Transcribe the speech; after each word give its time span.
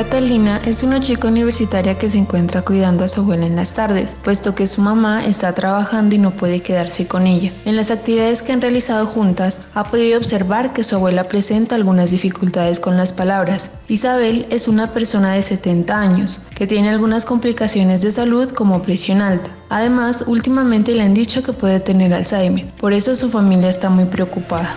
Catalina 0.00 0.62
es 0.64 0.82
una 0.82 0.98
chica 0.98 1.28
universitaria 1.28 1.98
que 1.98 2.08
se 2.08 2.16
encuentra 2.16 2.62
cuidando 2.62 3.04
a 3.04 3.08
su 3.08 3.20
abuela 3.20 3.44
en 3.44 3.54
las 3.54 3.74
tardes, 3.74 4.16
puesto 4.24 4.54
que 4.54 4.66
su 4.66 4.80
mamá 4.80 5.22
está 5.26 5.54
trabajando 5.54 6.14
y 6.14 6.18
no 6.18 6.30
puede 6.30 6.62
quedarse 6.62 7.06
con 7.06 7.26
ella. 7.26 7.52
En 7.66 7.76
las 7.76 7.90
actividades 7.90 8.40
que 8.40 8.54
han 8.54 8.62
realizado 8.62 9.04
juntas, 9.04 9.60
ha 9.74 9.84
podido 9.84 10.16
observar 10.16 10.72
que 10.72 10.84
su 10.84 10.94
abuela 10.94 11.28
presenta 11.28 11.74
algunas 11.74 12.12
dificultades 12.12 12.80
con 12.80 12.96
las 12.96 13.12
palabras. 13.12 13.80
Isabel 13.88 14.46
es 14.48 14.68
una 14.68 14.94
persona 14.94 15.34
de 15.34 15.42
70 15.42 16.00
años, 16.00 16.44
que 16.54 16.66
tiene 16.66 16.88
algunas 16.88 17.26
complicaciones 17.26 18.00
de 18.00 18.10
salud 18.10 18.50
como 18.52 18.80
presión 18.80 19.20
alta. 19.20 19.50
Además, 19.68 20.24
últimamente 20.28 20.94
le 20.94 21.02
han 21.02 21.12
dicho 21.12 21.42
que 21.42 21.52
puede 21.52 21.78
tener 21.78 22.14
Alzheimer, 22.14 22.70
por 22.80 22.94
eso 22.94 23.14
su 23.14 23.28
familia 23.28 23.68
está 23.68 23.90
muy 23.90 24.06
preocupada. 24.06 24.74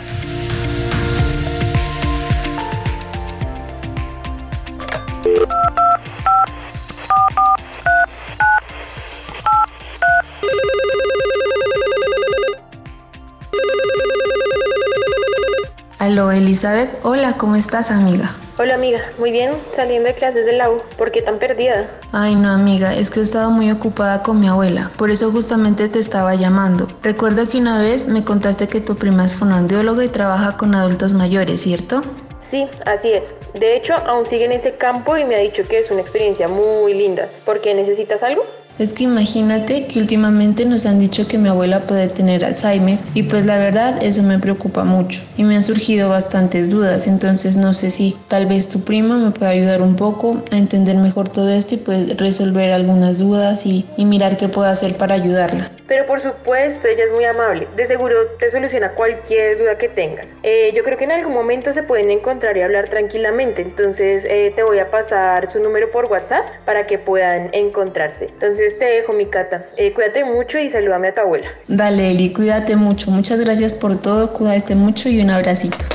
Aló 16.03 16.33
Elizabeth, 16.33 16.89
hola, 17.03 17.37
¿cómo 17.37 17.55
estás 17.55 17.89
amiga? 17.89 18.35
Hola 18.59 18.73
amiga, 18.73 18.99
muy 19.19 19.31
bien, 19.31 19.53
saliendo 19.71 20.09
de 20.09 20.13
clases 20.13 20.45
de 20.45 20.51
la 20.51 20.69
U, 20.69 20.81
¿por 20.97 21.11
qué 21.13 21.21
tan 21.21 21.39
perdida? 21.39 21.89
Ay 22.11 22.35
no 22.35 22.51
amiga, 22.51 22.93
es 22.93 23.09
que 23.09 23.21
he 23.21 23.23
estado 23.23 23.51
muy 23.51 23.71
ocupada 23.71 24.21
con 24.21 24.37
mi 24.37 24.49
abuela, 24.49 24.91
por 24.97 25.11
eso 25.11 25.31
justamente 25.31 25.87
te 25.87 25.99
estaba 25.99 26.35
llamando. 26.35 26.89
Recuerdo 27.01 27.47
que 27.47 27.57
una 27.57 27.79
vez 27.79 28.09
me 28.09 28.25
contaste 28.25 28.67
que 28.67 28.81
tu 28.81 28.97
prima 28.97 29.23
es 29.23 29.33
fonaudióloga 29.33 30.03
y 30.03 30.09
trabaja 30.09 30.57
con 30.57 30.75
adultos 30.75 31.13
mayores, 31.13 31.61
¿cierto? 31.61 32.03
Sí, 32.41 32.67
así 32.85 33.09
es. 33.13 33.35
De 33.53 33.77
hecho, 33.77 33.93
aún 33.95 34.25
sigue 34.25 34.43
en 34.43 34.51
ese 34.51 34.75
campo 34.75 35.15
y 35.15 35.23
me 35.23 35.35
ha 35.35 35.39
dicho 35.39 35.63
que 35.65 35.79
es 35.79 35.89
una 35.89 36.01
experiencia 36.01 36.49
muy 36.49 36.93
linda. 36.93 37.29
¿Por 37.45 37.61
qué 37.61 37.73
necesitas 37.73 38.23
algo? 38.23 38.43
Es 38.79 38.91
que 38.91 39.03
imagínate 39.03 39.85
que 39.85 39.99
últimamente 39.99 40.65
nos 40.65 40.87
han 40.87 40.99
dicho 40.99 41.27
que 41.27 41.37
mi 41.37 41.47
abuela 41.47 41.81
puede 41.81 42.07
tener 42.07 42.43
Alzheimer 42.43 42.97
y 43.13 43.23
pues 43.23 43.45
la 43.45 43.57
verdad 43.57 44.01
eso 44.01 44.23
me 44.23 44.39
preocupa 44.39 44.83
mucho 44.83 45.21
y 45.37 45.43
me 45.43 45.55
han 45.55 45.63
surgido 45.63 46.09
bastantes 46.09 46.71
dudas, 46.71 47.05
entonces 47.05 47.55
no 47.55 47.75
sé 47.75 47.91
si 47.91 48.15
tal 48.27 48.47
vez 48.47 48.69
tu 48.69 48.81
prima 48.81 49.17
me 49.17 49.29
pueda 49.29 49.51
ayudar 49.51 49.83
un 49.83 49.95
poco 49.95 50.41
a 50.51 50.57
entender 50.57 50.97
mejor 50.97 51.29
todo 51.29 51.49
esto 51.51 51.75
y 51.75 51.77
pues 51.77 52.17
resolver 52.17 52.71
algunas 52.71 53.19
dudas 53.19 53.67
y, 53.67 53.85
y 53.95 54.05
mirar 54.05 54.37
qué 54.37 54.47
puedo 54.47 54.67
hacer 54.67 54.97
para 54.97 55.13
ayudarla. 55.13 55.69
Pero 55.87 56.05
por 56.05 56.19
supuesto, 56.19 56.87
ella 56.87 57.03
es 57.03 57.11
muy 57.11 57.25
amable. 57.25 57.67
De 57.75 57.85
seguro 57.85 58.27
te 58.39 58.49
soluciona 58.49 58.91
cualquier 58.91 59.57
duda 59.57 59.77
que 59.77 59.89
tengas. 59.89 60.35
Eh, 60.43 60.71
yo 60.75 60.83
creo 60.83 60.97
que 60.97 61.03
en 61.03 61.11
algún 61.11 61.33
momento 61.33 61.71
se 61.71 61.83
pueden 61.83 62.09
encontrar 62.09 62.57
y 62.57 62.61
hablar 62.61 62.89
tranquilamente. 62.89 63.61
Entonces 63.61 64.25
eh, 64.25 64.53
te 64.55 64.63
voy 64.63 64.79
a 64.79 64.89
pasar 64.89 65.47
su 65.47 65.59
número 65.61 65.91
por 65.91 66.05
WhatsApp 66.05 66.45
para 66.65 66.87
que 66.87 66.97
puedan 66.97 67.49
encontrarse. 67.53 68.25
Entonces 68.25 68.77
te 68.79 68.85
dejo 68.85 69.13
mi 69.13 69.25
cata. 69.25 69.65
Eh, 69.77 69.93
cuídate 69.93 70.23
mucho 70.23 70.59
y 70.59 70.69
salúdame 70.69 71.09
a 71.09 71.15
tu 71.15 71.21
abuela. 71.21 71.49
Dale, 71.67 72.11
Eli, 72.11 72.31
cuídate 72.31 72.75
mucho. 72.75 73.11
Muchas 73.11 73.39
gracias 73.39 73.75
por 73.75 74.01
todo. 74.01 74.33
Cuídate 74.33 74.75
mucho 74.75 75.09
y 75.09 75.21
un 75.21 75.29
abracito. 75.29 75.85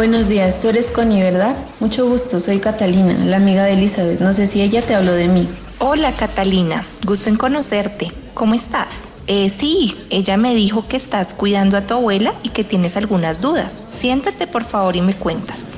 Buenos 0.00 0.28
días, 0.28 0.60
tú 0.60 0.70
eres 0.70 0.90
Connie, 0.90 1.22
¿verdad? 1.22 1.54
Mucho 1.78 2.08
gusto, 2.08 2.40
soy 2.40 2.58
Catalina, 2.58 3.12
la 3.26 3.36
amiga 3.36 3.64
de 3.64 3.74
Elizabeth. 3.74 4.18
No 4.18 4.32
sé 4.32 4.46
si 4.46 4.62
ella 4.62 4.80
te 4.80 4.94
habló 4.94 5.12
de 5.12 5.28
mí. 5.28 5.46
Hola 5.78 6.14
Catalina, 6.14 6.86
gusto 7.06 7.28
en 7.28 7.36
conocerte. 7.36 8.10
¿Cómo 8.32 8.54
estás? 8.54 9.08
Eh, 9.26 9.50
sí, 9.50 9.94
ella 10.08 10.38
me 10.38 10.54
dijo 10.54 10.88
que 10.88 10.96
estás 10.96 11.34
cuidando 11.34 11.76
a 11.76 11.82
tu 11.82 11.92
abuela 11.92 12.32
y 12.42 12.48
que 12.48 12.64
tienes 12.64 12.96
algunas 12.96 13.42
dudas. 13.42 13.88
Siéntate 13.90 14.46
por 14.46 14.64
favor 14.64 14.96
y 14.96 15.02
me 15.02 15.12
cuentas. 15.12 15.76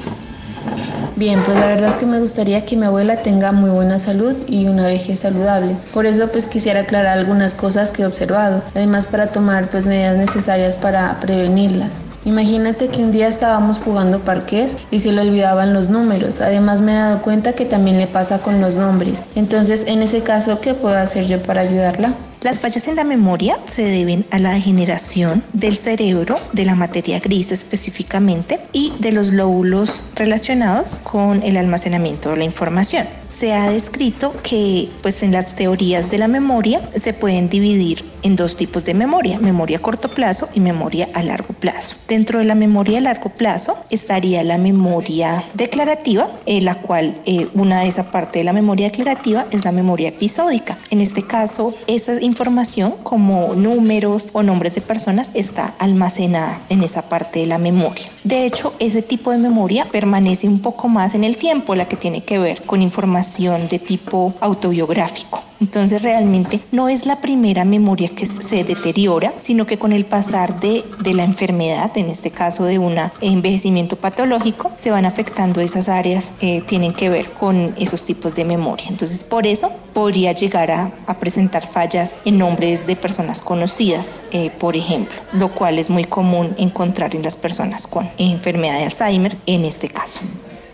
Bien, 1.16 1.43
pues 1.43 1.59
la 1.59 1.66
verdad 1.66 1.88
es 1.88 1.97
que 1.97 2.06
me 2.06 2.21
gustaría 2.21 2.65
que 2.65 2.77
mi 2.77 2.87
abuela 2.87 3.25
tenga 3.25 3.50
muy 3.50 3.71
buena 3.71 3.99
salud 3.99 4.37
y 4.47 4.69
una 4.69 4.87
vejez 4.87 5.19
saludable. 5.19 5.75
Por 5.93 6.06
eso 6.06 6.28
pues 6.28 6.47
quisiera 6.47 6.82
aclarar 6.82 7.19
algunas 7.19 7.55
cosas 7.55 7.91
que 7.91 8.03
he 8.03 8.06
observado, 8.06 8.62
además 8.72 9.06
para 9.06 9.32
tomar 9.32 9.69
pues 9.69 9.84
medidas 9.84 10.16
necesarias 10.16 10.77
para 10.77 11.19
prevenirlas. 11.19 11.99
Imagínate 12.25 12.88
que 12.88 13.03
un 13.03 13.10
día 13.10 13.27
estábamos 13.27 13.78
jugando 13.78 14.21
parques 14.21 14.77
y 14.91 15.00
se 15.00 15.12
le 15.12 15.22
olvidaban 15.22 15.72
los 15.72 15.88
números. 15.88 16.41
Además 16.41 16.81
me 16.81 16.93
he 16.93 16.97
dado 16.97 17.22
cuenta 17.22 17.53
que 17.53 17.65
también 17.65 17.99
le 17.99 18.06
pasa 18.06 18.41
con 18.41 18.60
los 18.60 18.77
nombres. 18.77 19.25
Entonces, 19.34 19.87
en 19.88 20.03
ese 20.03 20.22
caso, 20.22 20.61
¿qué 20.61 20.75
puedo 20.75 20.97
hacer 20.97 21.27
yo 21.27 21.43
para 21.43 21.62
ayudarla? 21.62 22.15
Las 22.43 22.59
fallas 22.59 22.88
en 22.88 22.97
la 22.97 23.05
memoria 23.05 23.56
se 23.66 23.84
deben 23.84 24.27
a 24.32 24.38
la 24.41 24.50
degeneración 24.50 25.44
del 25.53 25.77
cerebro, 25.77 26.37
de 26.53 26.65
la 26.65 26.75
materia 26.75 27.21
gris 27.21 27.53
específicamente, 27.53 28.59
y 28.72 28.93
de 28.99 29.12
los 29.12 29.32
lóbulos 29.32 30.11
relacionados 30.16 30.99
con 30.99 31.43
el 31.44 31.56
almacenamiento 31.56 32.31
de 32.31 32.38
la 32.38 32.44
información. 32.44 33.06
Se 33.28 33.53
ha 33.53 33.71
descrito 33.71 34.34
que 34.43 34.91
pues 35.03 35.22
en 35.22 35.31
las 35.31 35.55
teorías 35.55 36.11
de 36.11 36.19
la 36.19 36.27
memoria 36.27 36.81
se 36.97 37.15
pueden 37.15 37.49
dividir 37.49 38.02
en 38.22 38.37
dos 38.37 38.56
tipos 38.56 38.84
de 38.84 38.94
memoria, 38.94 39.38
memoria 39.38 39.78
a 39.78 39.81
corto 39.81 40.09
plazo 40.09 40.49
y 40.55 40.60
memoria 40.60 41.09
a 41.15 41.22
largo 41.22 41.55
plazo. 41.55 41.97
Dentro 42.09 42.38
de 42.38 42.44
la 42.44 42.55
memoria 42.55 42.99
a 42.99 43.03
largo 43.03 43.31
plazo 43.31 43.75
estaría 43.91 44.43
la 44.43 44.59
memoria 44.59 45.44
declarativa, 45.55 46.28
en 46.47 46.65
la 46.65 46.77
cual 46.77 47.21
eh, 47.27 47.49
una 47.55 47.81
de 47.81 47.88
esa 47.88 48.11
parte 48.11 48.41
de 48.41 48.44
la 48.44 48.53
memoria 48.53 48.88
declarativa 48.88 49.47
es 49.50 49.65
la 49.65 49.72
memoria 49.72 50.09
episódica. 50.09 50.77
En 50.91 51.00
este 51.00 51.27
caso, 51.27 51.75
esa 51.87 52.21
información 52.22 52.94
como 53.03 53.55
números 53.55 54.28
o 54.32 54.43
nombres 54.43 54.75
de 54.75 54.81
personas 54.81 55.32
está 55.34 55.75
almacenada 55.78 56.61
en 56.69 56.82
esa 56.82 57.09
parte 57.09 57.41
de 57.41 57.47
la 57.47 57.59
memoria. 57.59 58.05
De 58.25 58.47
hecho, 58.47 58.75
ese 58.78 59.03
tipo 59.03 59.31
de 59.31 59.38
memoria 59.38 59.87
permanece 59.91 60.49
un 60.49 60.61
poco 60.61 60.88
más 60.88 61.15
en 61.15 61.25
el 61.25 61.37
tiempo, 61.37 61.75
la 61.75 61.88
que 61.88 61.97
tiene 61.97 62.22
que 62.22 62.38
ver 62.38 62.62
con 62.62 62.82
información 62.82 63.69
de 63.69 63.78
tipo 63.78 64.34
autobiográfico. 64.41 65.43
Entonces 65.62 66.03
realmente 66.03 66.61
no 66.73 66.89
es 66.89 67.06
la 67.06 67.21
primera 67.21 67.65
memoria 67.65 68.09
que 68.09 68.27
se 68.27 68.65
deteriora, 68.65 69.33
sino 69.41 69.65
que 69.65 69.78
con 69.78 69.93
el 69.93 70.05
pasar 70.05 70.59
de, 70.59 70.84
de 70.99 71.15
la 71.15 71.23
enfermedad, 71.23 71.97
en 71.97 72.11
este 72.11 72.33
caso 72.33 72.65
de 72.65 72.81
un 72.81 72.97
envejecimiento 73.21 73.95
patológico, 73.95 74.73
se 74.77 74.91
van 74.91 75.06
afectando 75.06 75.61
esas 75.61 75.89
áreas 75.89 76.37
que 76.41 76.62
tienen 76.62 76.93
que 76.93 77.11
ver 77.11 77.31
con 77.34 77.76
esos 77.79 78.05
tipos 78.05 78.35
de 78.35 78.44
memoria. 78.44 78.87
Entonces 78.88 79.23
por 79.23 79.47
eso 79.47 79.70
podría 79.94 80.32
llegar 80.32 80.73
a, 80.73 80.93
a 81.06 81.20
presentar 81.20 81.64
fallas 81.64 82.23
en 82.25 82.38
nombres 82.38 82.88
de 82.88 82.97
personas 82.97 83.41
conocidas, 83.41 84.25
eh, 84.32 84.50
por 84.59 84.75
ejemplo, 84.75 85.14
lo 85.32 85.55
cual 85.55 85.79
es 85.79 85.91
muy 85.91 86.06
común 86.06 86.56
encontrar 86.59 87.14
en 87.14 87.23
las 87.23 87.37
personas 87.37 87.87
con 87.87 88.11
enfermedad 88.19 88.79
de 88.79 88.87
Alzheimer 88.87 89.37
en 89.47 89.64
este 89.64 89.88
caso. 89.88 90.23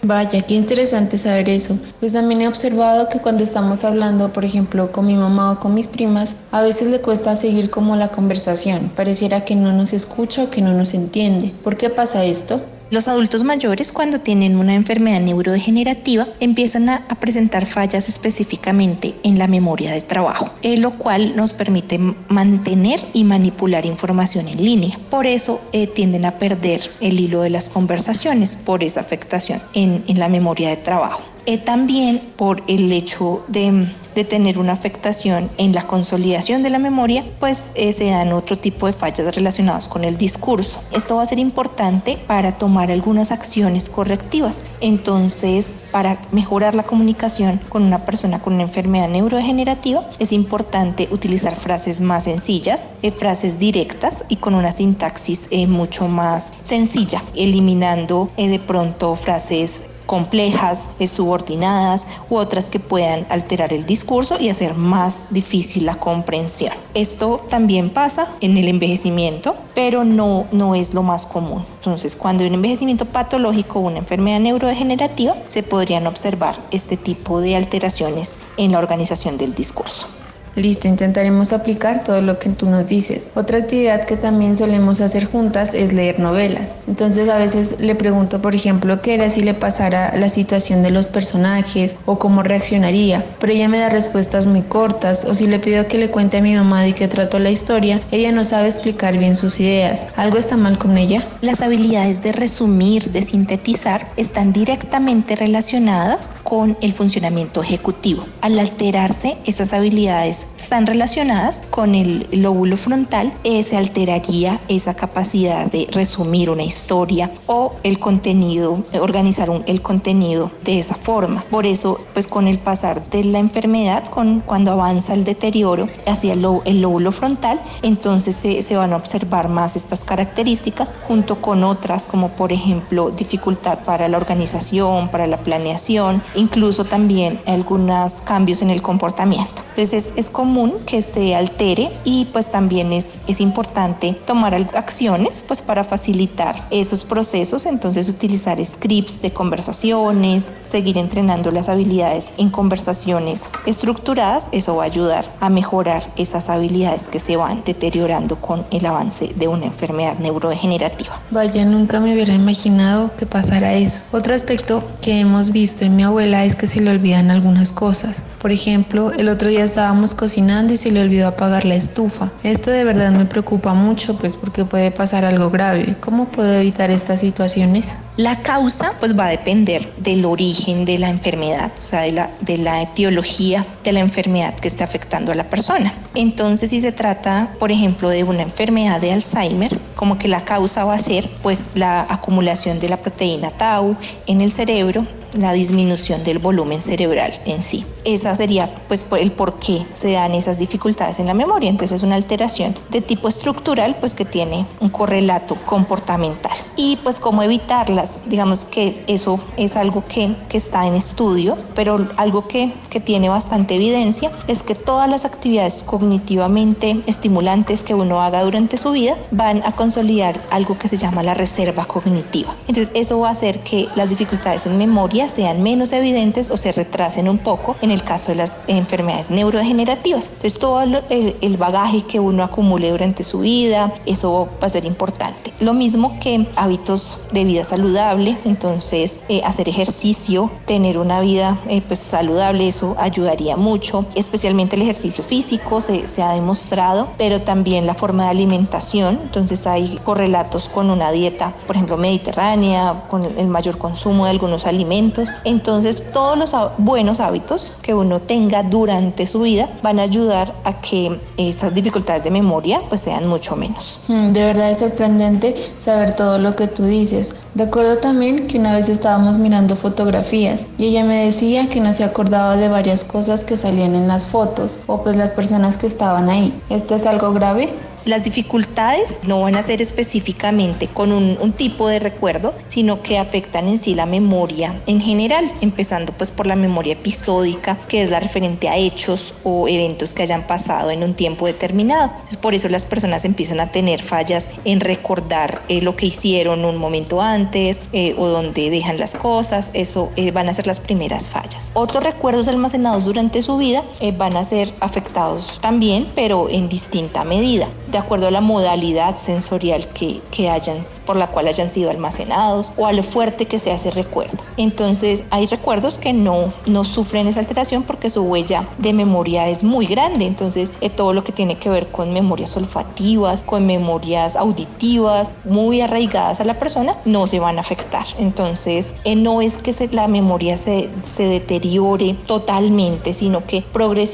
Vaya, 0.08 0.40
qué 0.40 0.54
interesante 0.54 1.18
saber 1.18 1.50
eso. 1.50 1.78
Pues 2.00 2.14
también 2.14 2.40
he 2.40 2.48
observado 2.48 3.10
que 3.10 3.18
cuando 3.18 3.44
estamos 3.44 3.84
hablando, 3.84 4.32
por 4.32 4.42
ejemplo, 4.42 4.90
con 4.90 5.06
mi 5.06 5.16
mamá 5.16 5.52
o 5.52 5.60
con 5.60 5.74
mis 5.74 5.86
primas, 5.86 6.36
a 6.50 6.62
veces 6.62 6.88
le 6.88 7.02
cuesta 7.02 7.36
seguir 7.36 7.68
como 7.68 7.94
la 7.94 8.08
conversación. 8.08 8.90
Pareciera 8.96 9.44
que 9.44 9.54
no 9.54 9.70
nos 9.70 9.92
escucha 9.92 10.44
o 10.44 10.48
que 10.48 10.62
no 10.62 10.72
nos 10.72 10.94
entiende. 10.94 11.52
¿Por 11.62 11.76
qué 11.76 11.90
pasa 11.90 12.24
esto? 12.24 12.58
Los 12.90 13.06
adultos 13.06 13.44
mayores 13.44 13.92
cuando 13.92 14.18
tienen 14.18 14.56
una 14.56 14.74
enfermedad 14.74 15.20
neurodegenerativa 15.20 16.26
empiezan 16.40 16.88
a, 16.88 17.06
presentar 17.20 17.66
fallas 17.66 18.08
específicamente 18.08 19.14
en 19.24 19.38
la 19.38 19.46
memoria 19.46 19.92
de 19.92 20.00
trabajo, 20.00 20.50
eh, 20.62 20.78
lo 20.78 20.92
cual 20.92 21.36
nos 21.36 21.52
permite 21.52 21.98
mantener 22.28 22.98
y 23.12 23.24
manipular 23.24 23.84
información 23.84 24.48
en 24.48 24.64
línea. 24.64 24.98
Por 25.10 25.26
eso 25.26 25.60
eh, 25.72 25.86
tienden 25.86 26.24
a 26.24 26.38
perder 26.38 26.80
el 27.00 27.20
hilo 27.20 27.42
de 27.42 27.50
las 27.50 27.68
conversaciones 27.68 28.56
por 28.64 28.82
esa 28.82 29.00
afectación 29.00 29.60
en, 29.74 30.02
en 30.08 30.18
la 30.18 30.28
memoria 30.28 30.70
de 30.70 30.76
trabajo. 30.76 31.22
Eh, 31.48 31.56
también 31.56 32.20
por 32.36 32.62
el 32.68 32.92
hecho 32.92 33.42
de, 33.48 33.86
de 34.18 34.24
tener 34.24 34.58
una 34.58 34.72
afectación 34.72 35.48
en 35.58 35.72
la 35.72 35.86
consolidación 35.86 36.64
de 36.64 36.70
la 36.70 36.80
memoria, 36.80 37.24
pues 37.38 37.70
eh, 37.76 37.92
se 37.92 38.06
dan 38.06 38.32
otro 38.32 38.58
tipo 38.58 38.88
de 38.88 38.92
fallas 38.92 39.32
relacionadas 39.32 39.86
con 39.86 40.02
el 40.02 40.16
discurso. 40.16 40.82
Esto 40.90 41.14
va 41.14 41.22
a 41.22 41.26
ser 41.26 41.38
importante 41.38 42.18
para 42.26 42.58
tomar 42.58 42.90
algunas 42.90 43.30
acciones 43.30 43.88
correctivas. 43.88 44.70
Entonces, 44.80 45.82
para 45.92 46.20
mejorar 46.32 46.74
la 46.74 46.82
comunicación 46.82 47.60
con 47.68 47.84
una 47.84 48.04
persona 48.04 48.40
con 48.40 48.54
una 48.54 48.64
enfermedad 48.64 49.08
neurodegenerativa, 49.08 50.04
es 50.18 50.32
importante 50.32 51.06
utilizar 51.12 51.54
frases 51.54 52.00
más 52.00 52.24
sencillas, 52.24 52.96
eh, 53.02 53.12
frases 53.12 53.60
directas 53.60 54.24
y 54.30 54.36
con 54.36 54.56
una 54.56 54.72
sintaxis 54.72 55.46
eh, 55.52 55.68
mucho 55.68 56.08
más 56.08 56.54
sencilla, 56.64 57.22
eliminando 57.36 58.30
de 58.36 58.58
pronto 58.58 59.14
frases 59.14 59.90
complejas, 60.08 60.96
subordinadas 61.06 62.06
u 62.30 62.36
otras 62.36 62.70
que 62.70 62.80
puedan 62.80 63.26
alterar 63.28 63.74
el 63.74 63.84
discurso 63.84 64.40
y 64.40 64.48
hacer 64.48 64.74
más 64.74 65.34
difícil 65.34 65.84
la 65.84 65.96
comprensión. 65.96 66.72
Esto 66.94 67.44
también 67.50 67.90
pasa 67.90 68.26
en 68.40 68.56
el 68.56 68.68
envejecimiento, 68.68 69.54
pero 69.74 70.04
no, 70.04 70.46
no 70.50 70.74
es 70.74 70.94
lo 70.94 71.02
más 71.02 71.26
común. 71.26 71.62
Entonces, 71.74 72.16
cuando 72.16 72.42
hay 72.42 72.48
un 72.48 72.54
envejecimiento 72.54 73.04
patológico 73.04 73.80
o 73.80 73.82
una 73.82 73.98
enfermedad 73.98 74.40
neurodegenerativa, 74.40 75.36
se 75.48 75.62
podrían 75.62 76.06
observar 76.06 76.56
este 76.70 76.96
tipo 76.96 77.42
de 77.42 77.56
alteraciones 77.56 78.46
en 78.56 78.72
la 78.72 78.78
organización 78.78 79.36
del 79.36 79.54
discurso. 79.54 80.17
Listo, 80.58 80.88
intentaremos 80.88 81.52
aplicar 81.52 82.02
todo 82.02 82.20
lo 82.20 82.40
que 82.40 82.50
tú 82.50 82.68
nos 82.68 82.88
dices. 82.88 83.28
Otra 83.36 83.58
actividad 83.58 84.04
que 84.04 84.16
también 84.16 84.56
solemos 84.56 85.00
hacer 85.00 85.24
juntas 85.24 85.72
es 85.72 85.92
leer 85.92 86.18
novelas. 86.18 86.74
Entonces 86.88 87.28
a 87.28 87.38
veces 87.38 87.80
le 87.80 87.94
pregunto, 87.94 88.42
por 88.42 88.56
ejemplo, 88.56 89.00
qué 89.00 89.14
era 89.14 89.30
si 89.30 89.42
le 89.42 89.54
pasara 89.54 90.16
la 90.16 90.28
situación 90.28 90.82
de 90.82 90.90
los 90.90 91.08
personajes 91.08 91.98
o 92.06 92.18
cómo 92.18 92.42
reaccionaría, 92.42 93.24
pero 93.38 93.52
ella 93.52 93.68
me 93.68 93.78
da 93.78 93.88
respuestas 93.88 94.46
muy 94.46 94.62
cortas 94.62 95.26
o 95.26 95.36
si 95.36 95.46
le 95.46 95.60
pido 95.60 95.86
que 95.86 95.96
le 95.96 96.10
cuente 96.10 96.38
a 96.38 96.42
mi 96.42 96.54
mamá 96.54 96.82
de 96.82 96.92
qué 96.92 97.06
trató 97.06 97.38
la 97.38 97.50
historia, 97.50 98.00
ella 98.10 98.32
no 98.32 98.44
sabe 98.44 98.66
explicar 98.66 99.16
bien 99.16 99.36
sus 99.36 99.60
ideas. 99.60 100.08
¿Algo 100.16 100.38
está 100.38 100.56
mal 100.56 100.76
con 100.76 100.98
ella? 100.98 101.24
Las 101.40 101.62
habilidades 101.62 102.22
de 102.24 102.32
resumir, 102.32 103.12
de 103.12 103.22
sintetizar, 103.22 104.08
están 104.16 104.52
directamente 104.52 105.36
relacionadas 105.36 106.40
con 106.42 106.76
el 106.80 106.94
funcionamiento 106.94 107.62
ejecutivo. 107.62 108.26
Al 108.40 108.58
alterarse 108.58 109.36
esas 109.46 109.72
habilidades 109.72 110.47
están 110.56 110.86
relacionadas 110.86 111.66
con 111.70 111.94
el 111.94 112.26
lóbulo 112.32 112.76
frontal, 112.76 113.32
eh, 113.44 113.62
se 113.62 113.76
alteraría 113.76 114.60
esa 114.68 114.94
capacidad 114.94 115.70
de 115.70 115.88
resumir 115.92 116.50
una 116.50 116.62
historia 116.62 117.30
o 117.46 117.74
el 117.82 117.98
contenido, 117.98 118.82
organizar 119.00 119.48
el 119.66 119.82
contenido 119.82 120.50
de 120.64 120.78
esa 120.78 120.94
forma. 120.94 121.44
Por 121.50 121.66
eso, 121.66 122.00
pues 122.12 122.26
con 122.26 122.48
el 122.48 122.58
pasar 122.58 123.08
de 123.10 123.24
la 123.24 123.38
enfermedad, 123.38 124.04
con, 124.06 124.40
cuando 124.40 124.72
avanza 124.72 125.14
el 125.14 125.24
deterioro 125.24 125.88
hacia 126.06 126.32
el, 126.32 126.42
lóbulo 126.42 127.12
frontal, 127.12 127.60
entonces 127.82 128.36
se, 128.36 128.62
se 128.62 128.76
van 128.76 128.92
a 128.92 128.96
observar 128.96 129.48
más 129.48 129.76
estas 129.76 130.04
características 130.04 130.94
junto 131.06 131.40
con 131.40 131.64
otras 131.64 132.06
como 132.06 132.30
por 132.30 132.52
ejemplo 132.52 133.10
dificultad 133.10 133.80
para 133.84 134.08
la 134.08 134.16
organización, 134.16 135.08
para 135.08 135.26
la 135.26 135.42
planeación, 135.42 136.22
incluso 136.34 136.84
también 136.84 137.40
algunos 137.46 138.22
cambios 138.22 138.62
en 138.62 138.70
el 138.70 138.82
comportamiento. 138.82 139.62
Entonces 139.70 140.14
es, 140.16 140.30
común 140.38 140.74
que 140.86 141.02
se 141.02 141.34
altere 141.34 141.90
y 142.04 142.26
pues 142.26 142.52
también 142.52 142.92
es, 142.92 143.22
es 143.26 143.40
importante 143.40 144.12
tomar 144.24 144.54
acciones 144.54 145.42
pues 145.48 145.62
para 145.62 145.82
facilitar 145.82 146.54
esos 146.70 147.02
procesos, 147.04 147.66
entonces 147.66 148.08
utilizar 148.08 148.64
scripts 148.64 149.20
de 149.20 149.32
conversaciones, 149.32 150.52
seguir 150.62 150.96
entrenando 150.96 151.50
las 151.50 151.68
habilidades 151.68 152.34
en 152.38 152.50
conversaciones 152.50 153.50
estructuradas, 153.66 154.50
eso 154.52 154.76
va 154.76 154.84
a 154.84 154.86
ayudar 154.86 155.24
a 155.40 155.50
mejorar 155.50 156.04
esas 156.14 156.50
habilidades 156.50 157.08
que 157.08 157.18
se 157.18 157.34
van 157.36 157.64
deteriorando 157.64 158.36
con 158.36 158.64
el 158.70 158.86
avance 158.86 159.34
de 159.34 159.48
una 159.48 159.66
enfermedad 159.66 160.20
neurodegenerativa. 160.20 161.20
Vaya, 161.32 161.64
nunca 161.64 161.98
me 161.98 162.14
hubiera 162.14 162.32
imaginado 162.32 163.10
que 163.16 163.26
pasara 163.26 163.74
eso. 163.74 164.02
Otro 164.12 164.36
aspecto 164.36 164.84
que 165.02 165.18
hemos 165.18 165.50
visto 165.50 165.84
en 165.84 165.96
mi 165.96 166.04
abuela 166.04 166.44
es 166.44 166.54
que 166.54 166.68
se 166.68 166.80
le 166.80 166.92
olvidan 166.92 167.32
algunas 167.32 167.72
cosas. 167.72 168.22
Por 168.38 168.52
ejemplo, 168.52 169.10
el 169.10 169.28
otro 169.28 169.48
día 169.48 169.64
estábamos 169.64 170.14
cocinando 170.18 170.74
y 170.74 170.76
se 170.76 170.90
le 170.90 171.00
olvidó 171.00 171.28
apagar 171.28 171.64
la 171.64 171.76
estufa. 171.76 172.30
Esto 172.42 172.70
de 172.70 172.84
verdad 172.84 173.12
me 173.12 173.24
preocupa 173.24 173.72
mucho, 173.72 174.18
pues 174.18 174.34
porque 174.34 174.64
puede 174.64 174.90
pasar 174.90 175.24
algo 175.24 175.48
grave. 175.50 175.96
¿Cómo 176.00 176.26
puedo 176.26 176.52
evitar 176.54 176.90
estas 176.90 177.20
situaciones? 177.20 177.94
La 178.16 178.42
causa 178.42 178.92
pues 178.98 179.16
va 179.16 179.26
a 179.26 179.30
depender 179.30 179.94
del 179.96 180.24
origen 180.24 180.84
de 180.84 180.98
la 180.98 181.08
enfermedad, 181.08 181.70
o 181.80 181.84
sea, 181.84 182.00
de 182.00 182.12
la, 182.12 182.30
de 182.40 182.58
la 182.58 182.82
etiología 182.82 183.64
de 183.84 183.92
la 183.92 184.00
enfermedad 184.00 184.54
que 184.56 184.66
está 184.66 184.84
afectando 184.84 185.30
a 185.30 185.36
la 185.36 185.48
persona. 185.48 185.94
Entonces, 186.14 186.70
si 186.70 186.80
se 186.80 186.90
trata, 186.90 187.54
por 187.60 187.70
ejemplo, 187.70 188.10
de 188.10 188.24
una 188.24 188.42
enfermedad 188.42 189.00
de 189.00 189.12
Alzheimer, 189.12 189.78
como 189.94 190.18
que 190.18 190.26
la 190.26 190.44
causa 190.44 190.84
va 190.84 190.94
a 190.94 190.98
ser 190.98 191.30
pues 191.42 191.76
la 191.76 192.00
acumulación 192.00 192.80
de 192.80 192.88
la 192.88 192.96
proteína 192.96 193.50
tau 193.50 193.96
en 194.26 194.40
el 194.40 194.50
cerebro 194.50 195.06
la 195.34 195.52
disminución 195.52 196.24
del 196.24 196.38
volumen 196.38 196.82
cerebral 196.82 197.32
en 197.46 197.62
sí. 197.62 197.84
Esa 198.04 198.34
sería 198.34 198.70
pues 198.88 199.10
el 199.12 199.32
por 199.32 199.58
qué 199.58 199.84
se 199.92 200.12
dan 200.12 200.34
esas 200.34 200.58
dificultades 200.58 201.18
en 201.18 201.26
la 201.26 201.34
memoria. 201.34 201.68
Entonces 201.68 201.98
es 201.98 202.02
una 202.02 202.16
alteración 202.16 202.74
de 202.90 203.00
tipo 203.00 203.28
estructural 203.28 203.96
pues 204.00 204.14
que 204.14 204.24
tiene 204.24 204.66
un 204.80 204.88
correlato 204.88 205.56
comportamental. 205.66 206.56
Y 206.76 206.96
pues 206.96 207.20
cómo 207.20 207.42
evitarlas, 207.42 208.28
digamos 208.28 208.64
que 208.64 209.02
eso 209.06 209.40
es 209.56 209.76
algo 209.76 210.04
que, 210.06 210.34
que 210.48 210.56
está 210.56 210.86
en 210.86 210.94
estudio, 210.94 211.58
pero 211.74 212.08
algo 212.16 212.48
que, 212.48 212.72
que 212.88 213.00
tiene 213.00 213.28
bastante 213.28 213.74
evidencia 213.74 214.30
es 214.46 214.62
que 214.62 214.74
todas 214.74 215.08
las 215.08 215.24
actividades 215.24 215.82
cognitivamente 215.84 217.02
estimulantes 217.06 217.82
que 217.82 217.94
uno 217.94 218.22
haga 218.22 218.42
durante 218.42 218.78
su 218.78 218.92
vida 218.92 219.16
van 219.30 219.62
a 219.64 219.72
consolidar 219.72 220.46
algo 220.50 220.78
que 220.78 220.88
se 220.88 220.96
llama 220.96 221.22
la 221.22 221.34
reserva 221.34 221.84
cognitiva. 221.84 222.54
Entonces 222.66 222.90
eso 222.94 223.20
va 223.20 223.28
a 223.28 223.32
hacer 223.32 223.60
que 223.60 223.88
las 223.94 224.10
dificultades 224.10 224.66
en 224.66 224.78
memoria 224.78 225.27
sean 225.28 225.62
menos 225.62 225.92
evidentes 225.92 226.50
o 226.50 226.56
se 226.56 226.72
retrasen 226.72 227.28
un 227.28 227.38
poco 227.38 227.76
en 227.82 227.90
el 227.90 228.02
caso 228.02 228.32
de 228.32 228.36
las 228.36 228.64
enfermedades 228.68 229.30
neurodegenerativas. 229.30 230.26
Entonces 230.28 230.58
todo 230.58 230.82
el, 230.82 231.56
bagaje 231.58 232.02
que 232.02 232.20
uno 232.20 232.44
acumule 232.44 232.90
durante 232.90 233.24
su 233.24 233.40
vida, 233.40 233.92
eso 234.06 234.48
va 234.62 234.66
a 234.66 234.70
ser 234.70 234.84
importante. 234.84 235.52
Lo 235.60 235.74
mismo 235.74 236.18
que 236.20 236.46
hábitos 236.54 237.28
de 237.32 237.44
vida 237.44 237.64
saludable, 237.64 238.38
entonces 238.44 239.22
eh, 239.28 239.42
hacer 239.44 239.68
ejercicio, 239.68 240.50
tener 240.66 240.98
una 240.98 241.20
vida 241.20 241.58
eh, 241.68 241.82
pues 241.86 241.98
saludable, 241.98 242.68
eso 242.68 242.94
ayudaría 242.98 243.56
mucho, 243.56 244.06
especialmente 244.14 244.76
el 244.76 244.82
ejercicio 244.82 245.24
físico 245.24 245.80
se, 245.80 246.06
se 246.06 246.22
ha 246.22 246.30
demostrado, 246.30 247.08
pero 247.18 247.40
también 247.40 247.86
la 247.86 247.94
forma 247.94 248.24
de 248.24 248.30
alimentación, 248.30 249.18
entonces 249.22 249.66
hay 249.66 249.98
correlatos 250.04 250.68
con 250.68 250.90
una 250.90 251.10
dieta, 251.10 251.52
por 251.66 251.76
ejemplo, 251.76 251.96
mediterránea, 251.96 253.04
con 253.08 253.24
el 253.24 253.48
mayor 253.48 253.78
consumo 253.78 254.24
de 254.24 254.30
algunos 254.30 254.66
alimentos, 254.66 255.07
entonces, 255.44 256.10
todos 256.12 256.38
los 256.38 256.54
buenos 256.78 257.20
hábitos 257.20 257.74
que 257.82 257.94
uno 257.94 258.20
tenga 258.20 258.62
durante 258.62 259.26
su 259.26 259.42
vida 259.42 259.68
van 259.82 259.98
a 259.98 260.02
ayudar 260.02 260.52
a 260.64 260.80
que 260.80 261.20
esas 261.36 261.74
dificultades 261.74 262.24
de 262.24 262.30
memoria 262.30 262.80
pues 262.88 263.00
sean 263.00 263.26
mucho 263.26 263.56
menos. 263.56 264.00
Mm, 264.08 264.32
de 264.32 264.44
verdad 264.44 264.70
es 264.70 264.78
sorprendente 264.78 265.54
saber 265.78 266.14
todo 266.14 266.38
lo 266.38 266.56
que 266.56 266.66
tú 266.66 266.84
dices. 266.84 267.36
Recuerdo 267.54 267.98
también 267.98 268.46
que 268.46 268.58
una 268.58 268.74
vez 268.74 268.88
estábamos 268.88 269.38
mirando 269.38 269.76
fotografías 269.76 270.66
y 270.78 270.86
ella 270.86 271.04
me 271.04 271.24
decía 271.24 271.68
que 271.68 271.80
no 271.80 271.92
se 271.92 272.04
acordaba 272.04 272.56
de 272.56 272.68
varias 272.68 273.04
cosas 273.04 273.44
que 273.44 273.56
salían 273.56 273.94
en 273.94 274.08
las 274.08 274.26
fotos 274.26 274.78
o 274.86 275.02
pues 275.02 275.16
las 275.16 275.32
personas 275.32 275.78
que 275.78 275.86
estaban 275.86 276.30
ahí. 276.30 276.58
¿Esto 276.68 276.94
es 276.94 277.06
algo 277.06 277.32
grave? 277.32 277.72
Las 278.08 278.22
dificultades 278.22 279.20
no 279.26 279.42
van 279.42 279.56
a 279.56 279.60
ser 279.60 279.82
específicamente 279.82 280.88
con 280.88 281.12
un, 281.12 281.52
tipo 281.52 281.88
de 281.88 281.98
recuerdo, 281.98 282.54
sino 282.66 283.02
que 283.02 283.18
afectan 283.18 283.68
en 283.68 283.76
sí 283.76 283.94
la 283.94 284.06
memoria 284.06 284.80
en 284.86 284.98
general, 284.98 285.44
empezando 285.60 286.14
pues 286.14 286.30
por 286.30 286.46
la 286.46 286.56
memoria 286.56 286.94
episódica, 286.94 287.76
que 287.86 288.00
es 288.00 288.10
la 288.10 288.18
referente 288.18 288.70
a 288.70 288.78
hechos 288.78 289.40
o 289.44 289.68
eventos 289.68 290.14
que 290.14 290.22
hayan 290.22 290.46
pasado 290.46 290.90
en 290.90 291.02
un 291.02 291.12
tiempo 291.12 291.44
determinado. 291.44 292.10
por 292.40 292.54
eso 292.54 292.70
las 292.70 292.86
personas 292.86 293.26
empiezan 293.26 293.60
a 293.60 293.72
tener 293.72 294.00
fallas 294.00 294.54
en 294.64 294.80
recordar 294.80 295.60
eh, 295.68 295.82
lo 295.82 295.94
que 295.94 296.06
hicieron 296.06 296.64
un 296.64 296.78
momento 296.78 297.20
antes 297.20 297.90
eh, 297.92 298.14
o 298.16 298.28
donde 298.28 298.70
dejan 298.70 298.96
las 298.96 299.16
cosas, 299.16 299.72
eso 299.74 300.12
eh, 300.16 300.30
van 300.30 300.48
a 300.48 300.54
ser 300.54 300.66
las 300.66 300.80
primeras 300.80 301.26
fallas. 301.26 301.72
Otros 301.74 302.04
recuerdos 302.04 302.48
almacenados 302.48 303.04
durante 303.04 303.42
su 303.42 303.58
vida 303.58 303.82
van 304.16 304.38
a 304.38 304.44
ser 304.44 304.72
afectados 304.80 305.58
también, 305.60 306.10
pero 306.14 306.48
en 306.48 306.70
distinta 306.70 307.24
medida. 307.24 307.68
De 307.90 307.98
acuerdo 307.98 308.28
a 308.28 308.30
la 308.30 308.40
modalidad 308.40 309.16
sensorial 309.16 309.86
que, 309.88 310.20
que 310.30 310.48
hayan, 310.48 310.78
por 311.06 311.16
la 311.16 311.28
cual 311.28 311.48
hayan 311.48 311.70
sido 311.70 311.90
almacenados 311.90 312.72
o 312.76 312.86
a 312.86 312.92
lo 312.92 313.02
fuerte 313.02 313.46
que 313.46 313.58
sea 313.58 313.74
ese 313.74 313.90
recuerdo. 313.90 314.38
Entonces 314.56 315.24
hay 315.30 315.46
recuerdos 315.46 315.98
que 315.98 316.12
no, 316.12 316.52
no 316.66 316.84
sufren 316.84 317.26
esa 317.26 317.40
alteración 317.40 317.82
porque 317.82 318.10
su 318.10 318.22
huella 318.22 318.68
de 318.78 318.92
memoria 318.92 319.48
es 319.48 319.64
muy 319.64 319.86
grande. 319.86 320.26
Entonces 320.26 320.74
eh, 320.80 320.90
todo 320.90 321.12
lo 321.12 321.24
que 321.24 321.32
tiene 321.32 321.56
que 321.56 321.70
ver 321.70 321.88
con 321.88 322.12
memorias 322.12 322.56
olfativas, 322.56 323.42
con 323.42 323.66
memorias 323.66 324.36
auditivas, 324.36 325.34
muy 325.44 325.80
arraigadas 325.80 326.40
a 326.40 326.44
la 326.44 326.58
persona, 326.58 326.96
no 327.04 327.26
se 327.26 327.40
van 327.40 327.58
a 327.58 327.60
afectar. 327.60 328.06
Entonces 328.18 329.00
eh, 329.04 329.16
no 329.16 329.40
es 329.42 329.58
que 329.58 329.72
se, 329.72 329.88
la 329.88 330.08
memoria 330.08 330.56
se, 330.56 330.90
se 331.02 331.24
deteriore 331.24 332.14
totalmente, 332.26 333.12
sino 333.12 333.46
que 333.46 333.64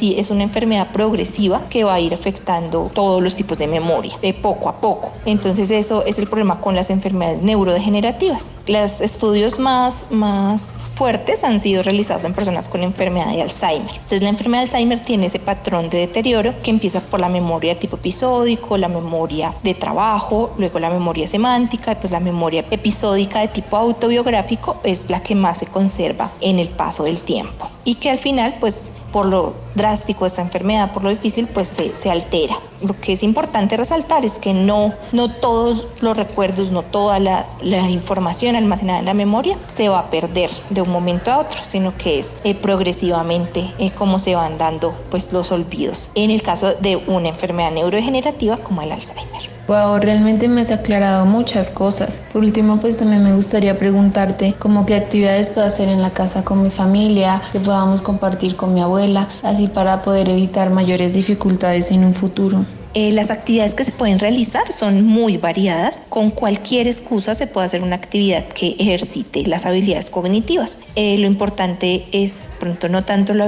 es 0.03 0.31
una 0.31 0.43
enfermedad 0.43 0.89
progresiva 0.93 1.63
que 1.69 1.85
va 1.85 1.95
a 1.95 2.01
ir 2.01 2.15
afectando 2.15 2.91
todos 2.95 3.23
los 3.23 3.35
tipos 3.35 3.59
de 3.59 3.64
memoria, 3.67 4.17
de 4.21 4.35
poco 4.35 4.69
a 4.69 4.81
poco. 4.81 5.13
Entonces 5.25 5.71
eso 5.71 6.05
es 6.07 6.19
el 6.19 6.27
problema 6.27 6.61
con 6.61 6.75
las 6.75 6.91
enfermedades 6.91 7.43
neurodegenerativas. 7.43 8.61
Los 8.67 9.01
estudios 9.01 9.59
más, 9.59 10.11
más 10.11 10.91
fuertes 10.95 11.45
han 11.45 11.61
sido 11.61 11.83
realizados 11.83 12.25
en 12.25 12.35
personas 12.35 12.69
con 12.69 12.83
enfermedad 12.83 13.33
de 13.33 13.43
Alzheimer. 13.43 13.95
Entonces 13.95 14.23
la 14.23 14.29
enfermedad 14.29 14.63
de 14.63 14.69
Alzheimer 14.69 15.01
tiene 15.01 15.27
ese 15.27 15.39
patrón 15.39 15.89
de 15.91 15.99
deterioro 15.99 16.55
que 16.63 16.71
empieza 16.71 17.01
por 17.01 17.21
la 17.21 17.29
memoria 17.29 17.75
de 17.75 17.81
tipo 17.81 17.97
episódico, 17.97 18.77
la 18.77 18.89
memoria 18.89 19.55
de 19.63 19.75
trabajo, 19.75 20.53
luego 20.59 20.79
la 20.79 20.91
memoria 20.91 21.27
semántica 21.27 21.93
y 21.93 21.95
pues 21.97 22.13
la 22.13 22.21
memoria 22.21 22.65
episódica 22.71 23.41
de 23.41 23.49
tipo 23.49 23.77
autobiográfico 23.77 24.77
es 24.83 25.11
la 25.11 25.23
que 25.23 25.35
más 25.35 25.59
se 25.59 25.67
conserva 25.67 26.33
en 26.41 26.59
el 26.59 26.69
paso 26.69 27.05
del 27.05 27.23
tiempo 27.23 27.74
y 27.85 27.95
que 27.97 28.11
al 28.11 28.19
final 28.19 28.57
pues 28.61 28.95
por 29.13 29.27
lo 29.27 29.55
drástico 29.77 30.25
de 30.25 30.29
esta 30.29 30.43
enfermedad, 30.43 30.93
por 30.93 31.05
lo 31.05 31.11
difícil, 31.11 31.47
pues 31.47 31.69
se, 31.69 31.95
se, 31.95 32.11
altera. 32.11 32.59
Lo 32.81 32.99
que 33.01 33.13
es 33.13 33.23
importante 33.23 33.77
resaltar 33.77 34.25
es 34.25 34.41
que 34.41 34.55
no, 34.55 34.93
no 35.13 35.31
todos 35.31 35.87
los 36.01 36.17
recuerdos, 36.17 36.73
no 36.73 36.83
toda 36.83 37.21
la, 37.21 37.47
la 37.63 37.89
información 37.91 38.57
almacenada 38.57 38.99
en 38.99 39.05
la 39.05 39.15
memoria 39.15 39.57
se 39.69 39.89
va 39.89 40.01
a 40.01 40.11
perder 40.11 40.51
de 40.71 40.83
un 40.83 40.91
momento 40.91 41.31
a 41.31 41.39
otro, 41.39 41.63
sino 41.63 41.97
que 41.97 42.19
es 42.19 42.41
eh, 42.43 42.55
progresivamente 42.55 43.73
eh, 43.79 43.91
como 43.91 44.19
se 44.19 44.35
van 44.35 44.59
dando 44.59 44.93
pues 45.11 45.33
los 45.33 45.53
olvidos 45.53 46.11
en 46.17 46.31
el 46.31 46.43
caso 46.43 46.75
de 46.75 46.97
una 46.97 47.29
enfermedad 47.29 47.71
neurodegenerativa 47.71 48.57
como 48.57 48.83
el 48.83 48.91
Alzheimer. 48.91 49.54
Wow, 49.67 49.99
realmente 49.99 50.47
me 50.47 50.61
has 50.61 50.71
aclarado 50.71 51.25
muchas 51.25 51.71
cosas. 51.71 52.27
Por 52.31 52.43
último, 52.43 52.79
pues 52.81 52.99
también 52.99 53.25
me 53.25 53.33
gustaría 53.33 53.79
preguntarte 53.79 54.55
cómo 54.59 54.85
qué 54.85 54.95
actividades 54.95 55.51
puedo 55.51 55.67
hacer 55.67 55.89
en 55.89 56.03
la 56.03 56.11
casa 56.11 56.45
con 56.45 56.63
mi 56.63 56.71
familia, 56.71 57.41
que 57.51 57.61
podamos 57.61 58.03
compartir 58.03 58.57
con 58.57 58.75
mi 58.75 58.83
abuela, 58.83 59.27
así 59.43 59.69
para 59.69 60.03
poder 60.03 60.29
evitar 60.29 60.69
mayores 60.69 61.15
dificultades 61.15 61.93
en 61.93 62.05
un 62.05 62.13
futuro. 62.13 62.67
Eh, 62.95 63.11
las 63.13 63.31
actividades 63.31 63.75
que 63.75 63.83
se 63.83 63.93
pueden 63.93 64.19
realizar 64.19 64.71
son 64.71 65.05
muy 65.05 65.37
variadas. 65.37 66.07
Con 66.09 66.31
cualquier 66.31 66.87
excusa 66.87 67.35
se 67.35 67.49
puede 67.49 67.67
hacer 67.67 67.83
una 67.83 67.97
actividad 67.97 68.45
que 68.45 68.77
ejercite 68.79 69.45
las 69.47 69.67
habilidades 69.67 70.11
cognitivas. 70.11 70.85
Eh, 70.95 71.19
lo 71.19 71.27
importante 71.27 72.07
es, 72.13 72.53
pronto, 72.61 72.89
no 72.89 73.05
tanto 73.05 73.35
lo, 73.35 73.47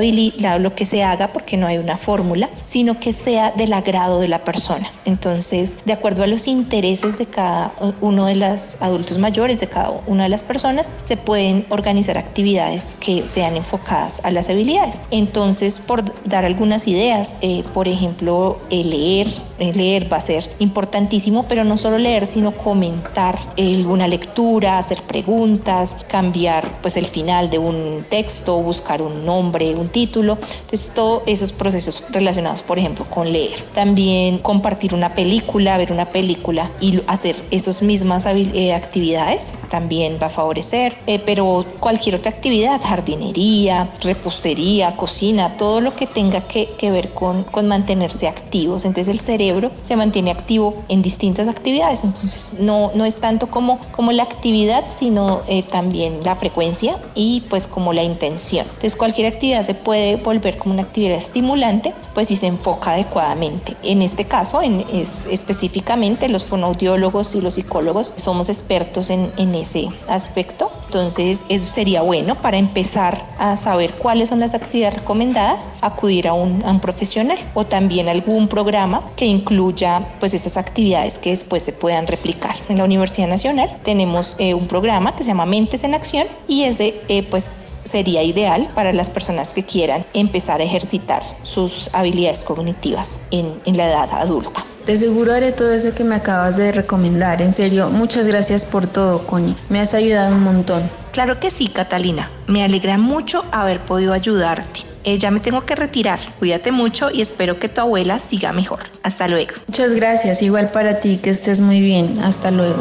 lo 0.58 0.74
que 0.74 0.84
se 0.86 1.04
haga 1.04 1.32
porque 1.32 1.56
no 1.56 1.68
hay 1.68 1.78
una 1.78 1.96
fórmula, 1.96 2.50
sino 2.64 2.98
que 2.98 3.12
sea 3.12 3.52
del 3.52 3.72
agrado 3.72 4.20
de 4.20 4.28
la 4.28 4.42
persona. 4.42 4.90
Entonces, 5.04 5.78
de 5.84 5.92
acuerdo 5.92 6.24
a 6.24 6.26
los 6.26 6.48
intereses 6.48 7.18
de 7.18 7.26
cada 7.26 7.72
uno 8.00 8.26
de 8.26 8.34
los 8.34 8.82
adultos 8.82 9.18
mayores, 9.18 9.60
de 9.60 9.68
cada 9.68 9.90
una 10.08 10.24
de 10.24 10.28
las 10.28 10.42
personas, 10.42 10.92
se 11.04 11.16
pueden 11.16 11.66
organizar 11.70 12.18
actividades 12.18 12.96
que 12.96 13.28
sean 13.28 13.56
enfocadas 13.56 14.24
a 14.24 14.32
las 14.32 14.50
habilidades. 14.50 15.02
Entonces, 15.12 15.84
por 15.86 16.02
dar 16.24 16.44
algunas 16.44 16.88
ideas, 16.88 17.38
eh, 17.42 17.62
por 17.72 17.86
ejemplo, 17.86 18.58
leer, 18.70 19.28
Deus 19.36 19.55
leer 19.58 20.12
va 20.12 20.18
a 20.18 20.20
ser 20.20 20.48
importantísimo, 20.58 21.46
pero 21.48 21.64
no 21.64 21.76
solo 21.76 21.98
leer, 21.98 22.26
sino 22.26 22.52
comentar 22.52 23.38
alguna 23.58 24.06
lectura, 24.06 24.78
hacer 24.78 25.02
preguntas, 25.02 26.04
cambiar 26.08 26.80
pues 26.82 26.96
el 26.96 27.06
final 27.06 27.50
de 27.50 27.58
un 27.58 28.04
texto, 28.08 28.60
buscar 28.60 29.02
un 29.02 29.24
nombre, 29.24 29.74
un 29.74 29.88
título. 29.88 30.38
Entonces, 30.62 30.92
todos 30.94 31.22
esos 31.26 31.52
procesos 31.52 32.04
relacionados, 32.10 32.62
por 32.62 32.78
ejemplo, 32.78 33.06
con 33.08 33.32
leer. 33.32 33.58
También 33.74 34.38
compartir 34.38 34.94
una 34.94 35.14
película, 35.14 35.78
ver 35.78 35.92
una 35.92 36.10
película 36.10 36.70
y 36.80 37.00
hacer 37.06 37.36
esas 37.50 37.82
mismas 37.82 38.26
eh, 38.26 38.74
actividades 38.74 39.60
también 39.70 40.18
va 40.20 40.26
a 40.26 40.30
favorecer, 40.30 40.96
eh, 41.06 41.18
pero 41.24 41.64
cualquier 41.80 42.16
otra 42.16 42.30
actividad, 42.30 42.80
jardinería, 42.82 43.90
repostería, 44.02 44.96
cocina, 44.96 45.56
todo 45.56 45.80
lo 45.80 45.94
que 45.96 46.06
tenga 46.06 46.42
que, 46.42 46.68
que 46.78 46.90
ver 46.90 47.14
con, 47.14 47.44
con 47.44 47.68
mantenerse 47.68 48.28
activos. 48.28 48.84
Entonces, 48.84 49.12
el 49.12 49.20
cerebro 49.20 49.45
se 49.82 49.96
mantiene 49.96 50.30
activo 50.30 50.82
en 50.88 51.02
distintas 51.02 51.48
actividades. 51.48 52.04
Entonces 52.04 52.60
no, 52.60 52.90
no 52.94 53.04
es 53.04 53.20
tanto 53.20 53.48
como, 53.48 53.78
como 53.92 54.12
la 54.12 54.22
actividad, 54.22 54.84
sino 54.88 55.42
eh, 55.46 55.62
también 55.62 56.20
la 56.24 56.36
frecuencia 56.36 56.96
y 57.14 57.42
pues 57.48 57.66
como 57.66 57.92
la 57.92 58.02
intención. 58.02 58.66
Entonces 58.66 58.96
cualquier 58.96 59.26
actividad 59.26 59.62
se 59.62 59.74
puede 59.74 60.16
volver 60.16 60.58
como 60.58 60.74
una 60.74 60.82
actividad 60.82 61.16
estimulante, 61.16 61.94
pues 62.14 62.28
si 62.28 62.36
se 62.36 62.46
enfoca 62.46 62.92
adecuadamente. 62.92 63.76
En 63.82 64.02
este 64.02 64.24
caso, 64.24 64.62
en, 64.62 64.84
es, 64.92 65.26
específicamente 65.26 66.28
los 66.28 66.44
fonoaudiólogos 66.44 67.34
y 67.34 67.40
los 67.40 67.54
psicólogos 67.54 68.12
somos 68.16 68.48
expertos 68.48 69.10
en, 69.10 69.32
en 69.36 69.54
ese 69.54 69.88
aspecto 70.08 70.70
entonces, 70.86 71.46
eso 71.48 71.66
sería 71.66 72.02
bueno 72.02 72.36
para 72.36 72.58
empezar 72.58 73.22
a 73.38 73.56
saber 73.56 73.94
cuáles 73.94 74.28
son 74.28 74.40
las 74.40 74.54
actividades 74.54 75.00
recomendadas, 75.00 75.76
acudir 75.80 76.28
a 76.28 76.32
un, 76.32 76.80
profesional 76.80 77.38
o 77.54 77.64
también 77.64 78.08
algún 78.08 78.48
programa 78.48 79.02
que 79.16 79.26
incluya 79.26 80.06
pues 80.20 80.34
esas 80.34 80.56
actividades 80.56 81.18
que 81.18 81.30
después 81.30 81.62
se 81.62 81.72
puedan 81.72 82.06
replicar. 82.06 82.54
En 82.68 82.78
la 82.78 82.84
Universidad 82.84 83.28
Nacional 83.28 83.78
tenemos 83.82 84.36
eh, 84.38 84.54
un 84.54 84.66
programa 84.68 85.16
que 85.16 85.24
se 85.24 85.28
llama 85.28 85.46
Mentes 85.46 85.84
en 85.84 85.94
Acción 85.94 86.26
y 86.46 86.64
ese 86.64 87.00
eh, 87.08 87.22
pues 87.24 87.80
sería 87.82 88.22
ideal 88.22 88.68
para 88.74 88.92
las 88.92 89.10
personas 89.10 89.54
que 89.54 89.64
quieran 89.64 90.04
empezar 90.14 90.60
a 90.60 90.64
ejercitar 90.64 91.22
sus 91.42 91.90
habilidades 91.94 92.44
cognitivas 92.44 93.28
en 93.30 93.76
la 93.76 93.86
edad 93.86 94.08
adulta. 94.12 94.64
De 94.86 94.96
seguro 94.96 95.32
haré 95.32 95.50
todo 95.50 95.72
eso 95.72 95.94
que 95.96 96.04
me 96.04 96.14
acabas 96.14 96.56
de 96.56 96.70
recomendar. 96.70 97.42
En 97.42 97.52
serio, 97.52 97.90
muchas 97.90 98.28
gracias 98.28 98.66
por 98.66 98.86
todo, 98.86 99.26
Connie. 99.26 99.56
Me 99.68 99.80
has 99.80 99.94
ayudado 99.94 100.34
un 100.34 100.44
montón. 100.44 100.88
Claro 101.10 101.40
que 101.40 101.50
sí, 101.50 101.66
Catalina. 101.68 102.30
Me 102.46 102.62
alegra 102.62 102.96
mucho 102.96 103.44
haber 103.50 103.80
podido 103.80 104.12
ayudarte. 104.12 104.82
Eh, 105.02 105.18
ya 105.18 105.32
me 105.32 105.40
tengo 105.40 105.66
que 105.66 105.74
retirar. 105.74 106.20
Cuídate 106.38 106.70
mucho 106.70 107.10
y 107.10 107.20
espero 107.20 107.58
que 107.58 107.68
tu 107.68 107.80
abuela 107.80 108.20
siga 108.20 108.52
mejor. 108.52 108.80
Hasta 109.02 109.26
luego. 109.26 109.54
Muchas 109.66 109.92
gracias. 109.92 110.42
Igual 110.42 110.70
para 110.70 111.00
ti, 111.00 111.18
que 111.18 111.30
estés 111.30 111.60
muy 111.60 111.80
bien. 111.80 112.20
Hasta 112.22 112.52
luego. 112.52 112.80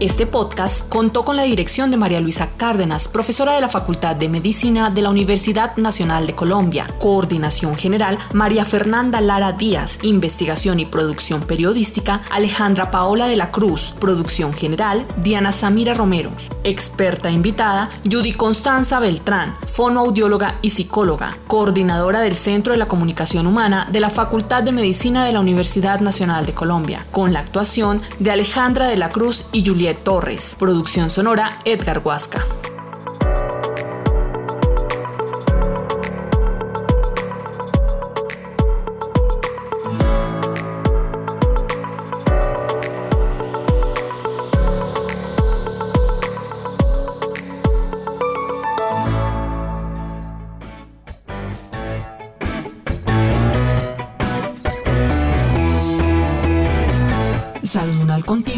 Este 0.00 0.24
podcast 0.24 0.88
contó 0.88 1.26
con 1.26 1.36
la 1.36 1.42
dirección 1.42 1.90
de 1.90 1.98
María 1.98 2.22
Luisa 2.22 2.48
Cárdenas, 2.56 3.06
profesora 3.06 3.52
de 3.52 3.60
la 3.60 3.68
Facultad 3.68 4.16
de 4.16 4.30
Medicina 4.30 4.88
de 4.88 5.02
la 5.02 5.10
Universidad 5.10 5.76
Nacional 5.76 6.26
de 6.26 6.34
Colombia. 6.34 6.86
Coordinación 6.98 7.76
General, 7.76 8.18
María 8.32 8.64
Fernanda 8.64 9.20
Lara 9.20 9.52
Díaz. 9.52 9.98
Investigación 10.00 10.80
y 10.80 10.86
producción 10.86 11.42
periodística, 11.42 12.22
Alejandra 12.30 12.90
Paola 12.90 13.26
de 13.26 13.36
la 13.36 13.50
Cruz. 13.50 13.92
Producción 14.00 14.54
General, 14.54 15.04
Diana 15.18 15.52
Samira 15.52 15.92
Romero. 15.92 16.30
Experta 16.64 17.30
invitada, 17.30 17.90
Judy 18.10 18.32
Constanza 18.32 19.00
Beltrán, 19.00 19.54
fonoaudióloga 19.66 20.60
y 20.62 20.70
psicóloga. 20.70 21.36
Coordinadora 21.46 22.20
del 22.20 22.36
Centro 22.36 22.72
de 22.72 22.78
la 22.78 22.88
Comunicación 22.88 23.46
Humana 23.46 23.86
de 23.92 24.00
la 24.00 24.08
Facultad 24.08 24.62
de 24.62 24.72
Medicina 24.72 25.26
de 25.26 25.32
la 25.34 25.40
Universidad 25.40 26.00
Nacional 26.00 26.46
de 26.46 26.54
Colombia. 26.54 27.06
Con 27.10 27.34
la 27.34 27.40
actuación 27.40 28.00
de 28.18 28.30
Alejandra 28.30 28.88
de 28.88 28.96
la 28.96 29.10
Cruz 29.10 29.44
y 29.52 29.62
Julieta 29.62 29.89
Torres. 29.94 30.56
Producción 30.58 31.10
sonora 31.10 31.60
Edgar 31.64 32.02
Huasca. 32.04 32.44